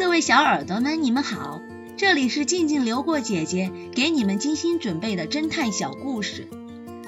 [0.00, 1.60] 各位小耳朵们，你们好，
[1.98, 6.48] 这里是静静流过姐姐给你们精心准备的侦探小故事，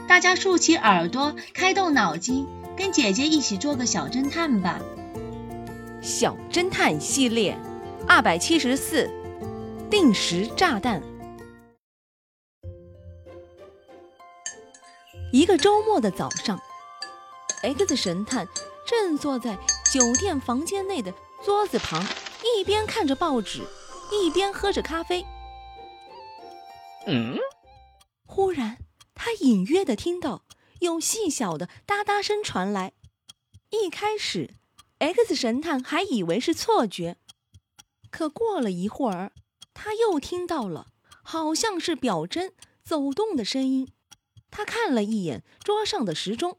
[0.07, 2.47] 大家竖起耳朵，开动脑筋，
[2.77, 4.79] 跟姐姐一起做个小侦探吧。
[6.03, 7.57] 小侦探系列
[8.07, 9.09] 二百七十四，
[9.91, 11.03] 定时炸弹。
[15.33, 16.61] 一个周末的早上
[17.63, 18.47] ，X 神探
[18.87, 19.57] 正坐在
[19.91, 21.11] 酒店房间内的
[21.43, 22.05] 桌子旁。
[22.43, 23.63] 一边看着报纸，
[24.11, 25.25] 一边喝着咖啡。
[27.07, 27.37] 嗯，
[28.27, 28.79] 忽然
[29.15, 30.45] 他隐约的听到
[30.81, 32.93] 有细小的哒哒声传来。
[33.71, 34.55] 一开始
[34.99, 37.17] ，X 神探还以为是错觉，
[38.11, 39.33] 可过了一会儿，
[39.73, 40.89] 他又听到了
[41.23, 43.93] 好像是表针走动的声音。
[44.51, 46.59] 他看了一眼桌上的时钟，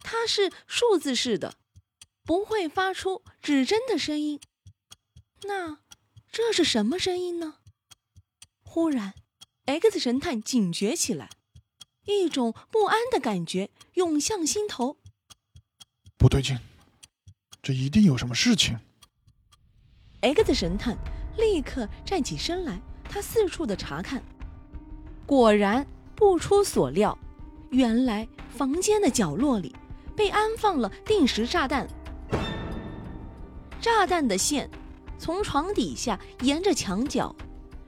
[0.00, 1.54] 它是数字式的，
[2.24, 4.40] 不会发出指针的声音。
[5.44, 5.78] 那
[6.30, 7.56] 这是什么声音呢？
[8.62, 9.14] 忽然
[9.66, 11.30] ，X 神探警觉起来，
[12.06, 14.98] 一种不安的感觉涌向心头。
[16.16, 16.58] 不对劲，
[17.60, 18.78] 这一定有什么事情。
[20.20, 20.96] X 神探
[21.36, 24.22] 立刻站起身来，他四处的查看，
[25.26, 27.18] 果然不出所料，
[27.70, 29.74] 原来房间的角落里
[30.16, 31.88] 被安放了定时炸弹，
[33.80, 34.70] 炸弹的线。
[35.22, 37.32] 从床底下沿着墙角，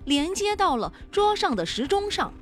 [0.04, 2.32] 连接到了桌上的时钟上，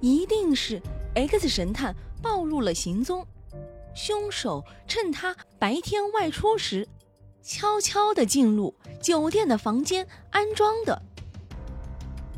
[0.00, 0.82] 一定是
[1.14, 3.24] X 神探暴露了行踪。
[3.94, 6.88] 凶手趁他白天外出时，
[7.44, 11.00] 悄悄地进入酒店的房间安装的。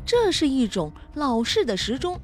[0.05, 2.21] 这是一种老式的时钟，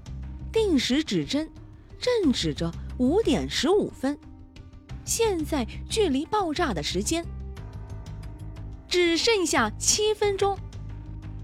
[0.51, 1.51] 定时指针
[1.99, 4.19] 正指着五点十五分，
[5.03, 7.25] 现在距离爆炸的时间。
[8.93, 10.55] 只剩下七分钟，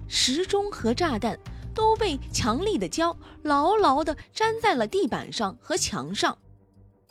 [0.07, 1.35] 时钟和炸弹
[1.73, 6.37] 都被强力的胶牢牢地粘在了地板上和墙上，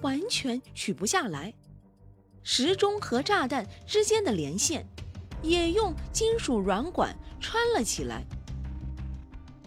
[0.01, 1.53] 完全取不下来。
[2.45, 4.87] 时钟和炸弹之间的连线
[5.43, 8.25] 也用金属软管穿了起来，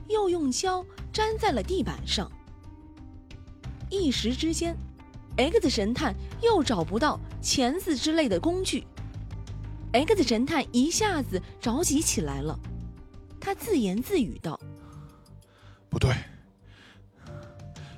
[0.08, 2.32] 又用胶粘在了地板上。
[3.90, 4.74] 一时之间
[5.36, 8.88] ，X 神探又找不到钳子之类的工具。
[9.94, 12.58] X 神探一下子着急起来了，
[13.40, 14.58] 他自言自语道
[15.90, 16.16] ：“不对，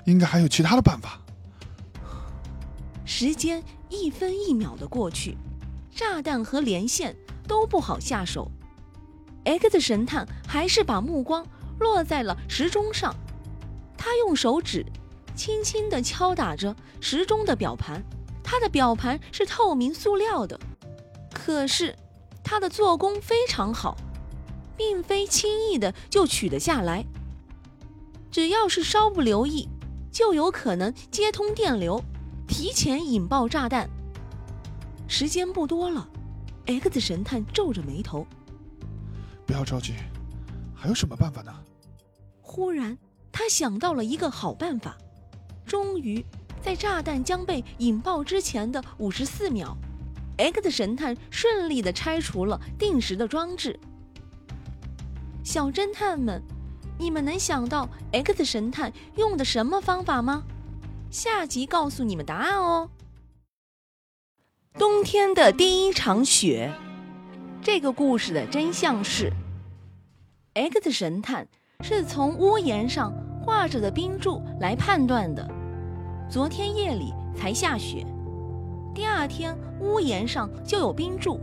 [0.06, 1.20] 应该还有其他的办法。”
[3.06, 5.38] 时间一分一秒的过去，
[5.92, 7.16] 炸弹和连线
[7.48, 8.50] 都不好下手。
[9.44, 11.46] X 神探还是把目光
[11.80, 13.14] 落在了时钟上，
[13.96, 14.84] 他用手指
[15.36, 18.02] 轻轻地敲打着时钟的表盘，
[18.44, 20.60] 它的表盘是透明塑料的。
[21.46, 21.94] 可是，
[22.42, 23.98] 他的做工非常好，
[24.78, 27.06] 并非轻易的就取得下来。
[28.32, 29.68] 只要是稍不留意，
[30.10, 32.02] 就有可能接通电流，
[32.48, 33.90] 提前引爆炸弹。
[35.06, 36.08] 时间不多了
[36.66, 38.26] ，X 神探皱着眉头。
[39.46, 39.96] 不要着急，
[40.74, 41.54] 还有什么办法呢？
[42.42, 42.98] 忽然，
[43.34, 44.98] 他想到了一个好办法。
[45.66, 46.26] 终于，
[46.62, 49.78] 在炸弹将被引爆之前的五十四秒。
[50.38, 53.80] X 神探顺利地拆除了定时的装置。
[55.44, 56.42] 小侦探们，
[56.98, 60.44] 你们能想到 X 神探用的什么方法吗？
[61.12, 62.90] 下集告诉你们答案哦。
[64.80, 66.74] 冬天的第一场雪，
[67.62, 69.32] 这个故事的真相是
[70.56, 71.48] ，X 神探
[71.82, 73.14] 是从屋檐上
[73.46, 75.48] 挂着的冰柱来判断的。
[76.28, 78.04] 昨天夜里才下雪。
[78.94, 81.40] 第二天，屋檐上就有冰柱，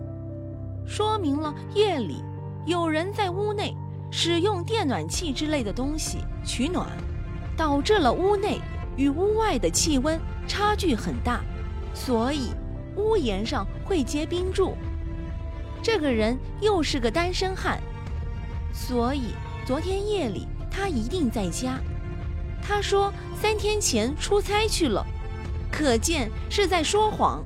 [0.87, 2.23] 说明了夜里
[2.65, 3.75] 有人在屋内
[4.09, 6.89] 使用电暖气之类的东西取暖，
[7.57, 8.61] 导致了屋内
[8.97, 11.41] 与屋外的气温差距很大，
[11.93, 12.51] 所以
[12.97, 14.77] 屋檐上会结冰柱。
[15.83, 17.81] 这个人又是个单身汉，
[18.73, 19.35] 所以
[19.67, 21.81] 昨天夜里他一定在家。
[22.63, 25.05] 他说三天前出差去了。
[25.71, 27.45] 可见是在说谎。